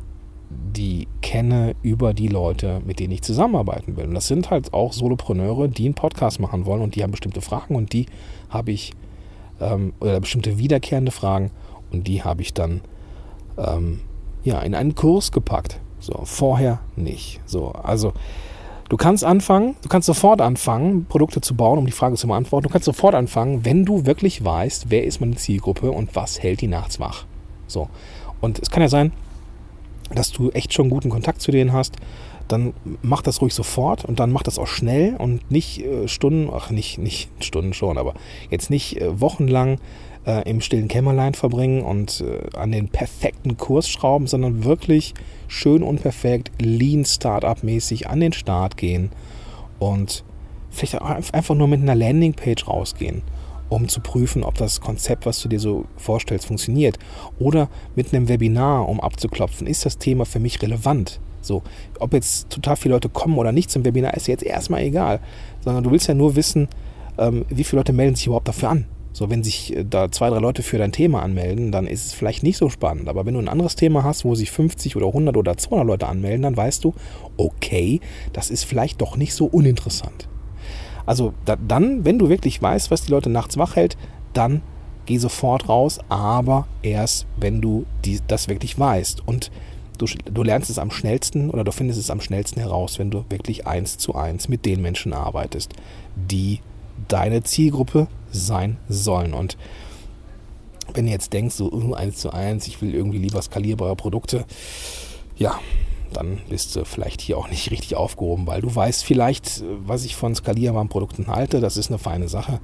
die 0.75 1.07
kenne 1.21 1.75
über 1.81 2.13
die 2.13 2.27
Leute, 2.27 2.81
mit 2.85 2.99
denen 2.99 3.13
ich 3.13 3.21
zusammenarbeiten 3.21 3.95
will. 3.97 4.05
Und 4.05 4.15
das 4.15 4.27
sind 4.27 4.49
halt 4.49 4.73
auch 4.73 4.93
Solopreneure, 4.93 5.67
die 5.67 5.85
einen 5.85 5.93
Podcast 5.93 6.39
machen 6.39 6.65
wollen 6.65 6.81
und 6.81 6.95
die 6.95 7.03
haben 7.03 7.11
bestimmte 7.11 7.41
Fragen 7.41 7.75
und 7.75 7.93
die 7.93 8.07
habe 8.49 8.71
ich, 8.71 8.93
ähm, 9.59 9.93
oder 9.99 10.19
bestimmte 10.19 10.57
wiederkehrende 10.57 11.11
Fragen 11.11 11.51
und 11.91 12.07
die 12.07 12.23
habe 12.23 12.41
ich 12.41 12.53
dann 12.53 12.81
ähm, 13.57 14.01
ja, 14.43 14.59
in 14.61 14.75
einen 14.75 14.95
Kurs 14.95 15.31
gepackt. 15.31 15.79
So, 15.99 16.19
vorher 16.25 16.79
nicht. 16.95 17.39
So, 17.45 17.69
also 17.69 18.13
du 18.89 18.97
kannst 18.97 19.23
anfangen, 19.23 19.75
du 19.81 19.89
kannst 19.89 20.05
sofort 20.05 20.41
anfangen, 20.41 21.05
Produkte 21.05 21.39
zu 21.39 21.55
bauen, 21.55 21.79
um 21.79 21.85
die 21.85 21.93
Frage 21.93 22.15
zu 22.15 22.27
beantworten. 22.27 22.67
Du 22.67 22.71
kannst 22.71 22.85
sofort 22.85 23.15
anfangen, 23.15 23.63
wenn 23.63 23.85
du 23.85 24.05
wirklich 24.05 24.43
weißt, 24.43 24.89
wer 24.89 25.05
ist 25.05 25.21
meine 25.21 25.35
Zielgruppe 25.35 25.91
und 25.91 26.15
was 26.15 26.41
hält 26.41 26.61
die 26.61 26.67
nachts 26.67 26.99
wach. 26.99 27.25
So. 27.67 27.89
Und 28.41 28.59
es 28.59 28.69
kann 28.69 28.81
ja 28.81 28.89
sein, 28.89 29.13
dass 30.13 30.31
du 30.31 30.49
echt 30.51 30.73
schon 30.73 30.89
guten 30.89 31.09
Kontakt 31.09 31.41
zu 31.41 31.51
denen 31.51 31.73
hast, 31.73 31.95
dann 32.47 32.73
mach 33.01 33.21
das 33.21 33.41
ruhig 33.41 33.53
sofort 33.53 34.05
und 34.05 34.19
dann 34.19 34.31
mach 34.31 34.43
das 34.43 34.59
auch 34.59 34.67
schnell 34.67 35.15
und 35.17 35.49
nicht 35.49 35.81
äh, 35.81 36.07
Stunden, 36.07 36.49
ach 36.53 36.69
nicht, 36.71 36.97
nicht 36.97 37.29
Stunden 37.43 37.73
schon, 37.73 37.97
aber 37.97 38.13
jetzt 38.49 38.69
nicht 38.69 39.01
äh, 39.01 39.19
wochenlang 39.19 39.79
äh, 40.25 40.47
im 40.49 40.61
stillen 40.61 40.87
Kämmerlein 40.87 41.33
verbringen 41.33 41.81
und 41.81 42.21
äh, 42.21 42.57
an 42.57 42.71
den 42.71 42.89
perfekten 42.89 43.57
Kurs 43.57 43.89
schrauben, 43.89 44.27
sondern 44.27 44.63
wirklich 44.63 45.13
schön 45.47 45.83
und 45.83 46.01
perfekt, 46.01 46.51
lean 46.59 47.05
Startup-mäßig 47.05 48.09
an 48.09 48.19
den 48.19 48.33
Start 48.33 48.77
gehen 48.77 49.11
und 49.79 50.23
vielleicht 50.69 51.01
einfach 51.33 51.55
nur 51.55 51.67
mit 51.67 51.81
einer 51.81 51.95
Landingpage 51.95 52.67
rausgehen 52.67 53.21
um 53.75 53.87
zu 53.87 54.01
prüfen, 54.01 54.43
ob 54.43 54.55
das 54.55 54.81
Konzept, 54.81 55.25
was 55.25 55.41
du 55.41 55.49
dir 55.49 55.59
so 55.59 55.85
vorstellst, 55.97 56.45
funktioniert. 56.45 56.97
Oder 57.39 57.69
mit 57.95 58.13
einem 58.13 58.27
Webinar, 58.27 58.87
um 58.87 58.99
abzuklopfen, 58.99 59.67
ist 59.67 59.85
das 59.85 59.97
Thema 59.97 60.25
für 60.25 60.39
mich 60.39 60.61
relevant? 60.61 61.19
So, 61.41 61.61
ob 61.99 62.13
jetzt 62.13 62.49
total 62.49 62.77
viele 62.77 62.95
Leute 62.95 63.09
kommen 63.09 63.37
oder 63.37 63.51
nicht 63.51 63.69
zum 63.69 63.83
Webinar, 63.85 64.13
ist 64.13 64.27
jetzt 64.27 64.43
erstmal 64.43 64.81
egal. 64.81 65.19
Sondern 65.61 65.83
du 65.83 65.91
willst 65.91 66.07
ja 66.07 66.13
nur 66.13 66.35
wissen, 66.35 66.67
ähm, 67.17 67.45
wie 67.49 67.63
viele 67.63 67.81
Leute 67.81 67.93
melden 67.93 68.15
sich 68.15 68.27
überhaupt 68.27 68.47
dafür 68.47 68.69
an. 68.69 68.85
So, 69.13 69.29
wenn 69.29 69.43
sich 69.43 69.75
äh, 69.75 69.85
da 69.87 70.11
zwei, 70.11 70.29
drei 70.29 70.39
Leute 70.39 70.63
für 70.63 70.77
dein 70.77 70.91
Thema 70.91 71.21
anmelden, 71.21 71.71
dann 71.71 71.85
ist 71.85 72.05
es 72.05 72.13
vielleicht 72.13 72.43
nicht 72.43 72.57
so 72.57 72.69
spannend. 72.69 73.07
Aber 73.07 73.25
wenn 73.25 73.35
du 73.35 73.39
ein 73.39 73.49
anderes 73.49 73.75
Thema 73.75 74.03
hast, 74.03 74.25
wo 74.25 74.35
sich 74.35 74.51
50 74.51 74.95
oder 74.95 75.07
100 75.07 75.37
oder 75.37 75.55
200 75.55 75.87
Leute 75.87 76.07
anmelden, 76.07 76.41
dann 76.41 76.57
weißt 76.57 76.83
du, 76.83 76.93
okay, 77.37 78.01
das 78.33 78.49
ist 78.49 78.65
vielleicht 78.65 79.01
doch 79.01 79.15
nicht 79.15 79.33
so 79.33 79.45
uninteressant. 79.45 80.27
Also 81.05 81.33
da, 81.45 81.55
dann, 81.55 82.05
wenn 82.05 82.19
du 82.19 82.29
wirklich 82.29 82.61
weißt, 82.61 82.91
was 82.91 83.03
die 83.03 83.11
Leute 83.11 83.29
nachts 83.29 83.57
wach 83.57 83.75
hält, 83.75 83.97
dann 84.33 84.61
geh 85.05 85.17
sofort 85.17 85.67
raus, 85.67 85.99
aber 86.09 86.67
erst, 86.81 87.25
wenn 87.37 87.61
du 87.61 87.85
die, 88.05 88.19
das 88.27 88.47
wirklich 88.47 88.77
weißt. 88.77 89.27
Und 89.27 89.51
Du, 89.99 90.07
du 90.07 90.41
lernst 90.41 90.71
es 90.71 90.79
am 90.79 90.89
schnellsten 90.89 91.51
oder 91.51 91.63
du 91.63 91.71
findest 91.71 91.99
es 91.99 92.09
am 92.09 92.19
schnellsten 92.19 92.59
heraus, 92.59 92.97
wenn 92.97 93.11
du 93.11 93.25
wirklich 93.29 93.67
eins 93.67 93.99
zu 93.99 94.15
eins 94.15 94.49
mit 94.49 94.65
den 94.65 94.81
Menschen 94.81 95.13
arbeitest, 95.13 95.73
die 96.15 96.61
deine 97.07 97.43
Zielgruppe 97.43 98.07
sein 98.31 98.77
sollen. 98.89 99.35
Und 99.35 99.55
wenn 100.93 101.05
du 101.05 101.11
jetzt 101.11 101.31
denkst, 101.31 101.55
so 101.55 101.71
uh, 101.71 101.93
eins 101.93 102.17
zu 102.17 102.31
eins, 102.31 102.67
ich 102.67 102.81
will 102.81 102.93
irgendwie 102.93 103.19
lieber 103.19 103.41
skalierbare 103.41 103.95
Produkte, 103.95 104.45
ja, 105.37 105.59
dann 106.13 106.39
bist 106.49 106.75
du 106.75 106.85
vielleicht 106.85 107.21
hier 107.21 107.37
auch 107.37 107.49
nicht 107.49 107.71
richtig 107.71 107.95
aufgehoben, 107.95 108.47
weil 108.47 108.61
du 108.61 108.73
weißt 108.73 109.03
vielleicht, 109.03 109.63
was 109.85 110.05
ich 110.05 110.15
von 110.15 110.35
skalierbaren 110.35 110.89
Produkten 110.89 111.27
halte. 111.27 111.59
Das 111.59 111.77
ist 111.77 111.89
eine 111.89 111.99
feine 111.99 112.27
Sache, 112.29 112.59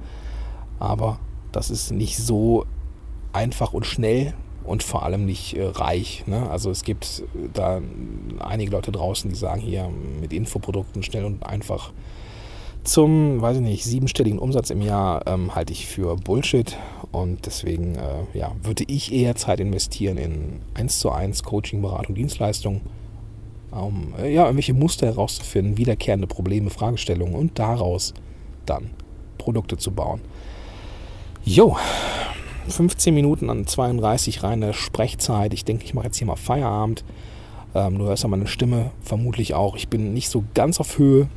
aber 0.78 1.18
das 1.52 1.70
ist 1.70 1.90
nicht 1.90 2.16
so 2.16 2.64
einfach 3.32 3.72
und 3.72 3.86
schnell 3.86 4.34
und 4.64 4.82
vor 4.82 5.04
allem 5.04 5.26
nicht 5.26 5.56
äh, 5.56 5.64
reich. 5.64 6.24
Ne? 6.26 6.48
Also 6.50 6.70
es 6.70 6.82
gibt 6.82 7.24
äh, 7.34 7.48
da 7.52 7.80
einige 8.38 8.70
Leute 8.70 8.92
draußen, 8.92 9.30
die 9.30 9.36
sagen 9.36 9.60
hier 9.60 9.90
mit 10.20 10.32
Infoprodukten 10.32 11.02
schnell 11.02 11.24
und 11.24 11.44
einfach 11.44 11.92
zum, 12.84 13.42
weiß 13.42 13.56
ich 13.56 13.62
nicht, 13.62 13.84
siebenstelligen 13.84 14.38
Umsatz 14.38 14.70
im 14.70 14.80
Jahr 14.80 15.26
ähm, 15.26 15.54
halte 15.54 15.72
ich 15.72 15.86
für 15.86 16.16
Bullshit 16.16 16.76
und 17.12 17.44
deswegen 17.46 17.96
äh, 17.96 18.24
ja, 18.32 18.52
würde 18.62 18.84
ich 18.86 19.12
eher 19.12 19.36
Zeit 19.36 19.60
investieren 19.60 20.16
in 20.16 20.60
1 20.74 20.98
zu 20.98 21.10
1 21.10 21.42
Coaching, 21.42 21.82
Beratung, 21.82 22.14
Dienstleistung, 22.14 22.80
um 23.70 24.14
äh, 24.18 24.32
ja, 24.32 24.44
irgendwelche 24.44 24.74
Muster 24.74 25.06
herauszufinden, 25.06 25.76
wiederkehrende 25.76 26.26
Probleme, 26.26 26.70
Fragestellungen 26.70 27.34
und 27.34 27.58
daraus 27.58 28.14
dann 28.66 28.90
Produkte 29.38 29.76
zu 29.76 29.92
bauen. 29.92 30.20
Jo, 31.44 31.76
15 32.68 33.14
Minuten 33.14 33.50
an 33.50 33.66
32 33.66 34.42
reine 34.42 34.72
Sprechzeit. 34.72 35.54
Ich 35.54 35.64
denke, 35.64 35.84
ich 35.84 35.94
mache 35.94 36.06
jetzt 36.06 36.18
hier 36.18 36.26
mal 36.26 36.36
Feierabend. 36.36 37.04
Ähm, 37.74 37.98
du 37.98 38.04
hörst 38.06 38.22
ja 38.22 38.28
meine 38.28 38.46
Stimme 38.46 38.90
vermutlich 39.00 39.54
auch. 39.54 39.76
Ich 39.76 39.88
bin 39.88 40.12
nicht 40.12 40.28
so 40.28 40.44
ganz 40.54 40.80
auf 40.80 40.98
Höhe. 40.98 41.28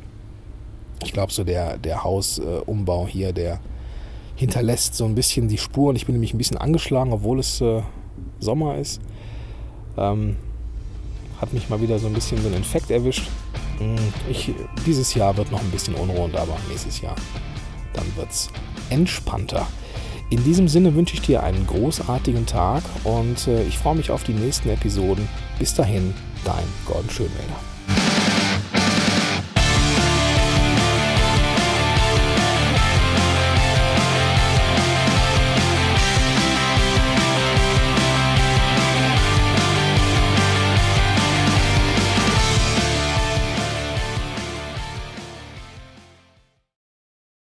Ich 1.04 1.12
glaube, 1.12 1.32
so 1.32 1.44
der, 1.44 1.78
der 1.78 2.04
Hausumbau 2.04 3.06
äh, 3.06 3.10
hier, 3.10 3.32
der 3.32 3.60
hinterlässt 4.36 4.94
so 4.94 5.04
ein 5.04 5.14
bisschen 5.14 5.48
die 5.48 5.58
Spuren. 5.58 5.96
Ich 5.96 6.06
bin 6.06 6.14
nämlich 6.14 6.34
ein 6.34 6.38
bisschen 6.38 6.58
angeschlagen, 6.58 7.12
obwohl 7.12 7.38
es 7.38 7.60
äh, 7.60 7.82
Sommer 8.40 8.76
ist. 8.78 9.00
Ähm, 9.96 10.36
hat 11.40 11.52
mich 11.52 11.68
mal 11.68 11.80
wieder 11.80 11.98
so 11.98 12.06
ein 12.06 12.12
bisschen 12.12 12.40
so 12.42 12.48
ein 12.48 12.54
Infekt 12.54 12.90
erwischt. 12.90 13.28
Hm, 13.78 13.96
ich, 14.28 14.54
dieses 14.86 15.14
Jahr 15.14 15.36
wird 15.36 15.50
noch 15.50 15.60
ein 15.60 15.70
bisschen 15.70 15.94
unrund, 15.94 16.36
aber 16.36 16.56
nächstes 16.68 17.00
Jahr 17.00 17.16
dann 17.94 18.16
wird 18.16 18.30
es 18.30 18.50
entspannter. 18.90 19.66
In 20.30 20.42
diesem 20.44 20.68
Sinne 20.68 20.94
wünsche 20.94 21.14
ich 21.14 21.22
dir 21.22 21.42
einen 21.42 21.66
großartigen 21.66 22.46
Tag 22.46 22.82
und 23.04 23.46
äh, 23.46 23.62
ich 23.64 23.78
freue 23.78 23.94
mich 23.94 24.10
auf 24.10 24.24
die 24.24 24.32
nächsten 24.32 24.68
Episoden. 24.68 25.28
Bis 25.58 25.74
dahin, 25.74 26.14
dein 26.44 26.64
Gordon 26.86 27.10
Schönwälder. 27.10 27.73